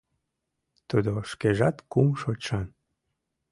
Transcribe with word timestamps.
Тудо 0.89 1.11
шкежат 1.31 1.77
кум 1.91 2.07
шочшан. 2.21 2.67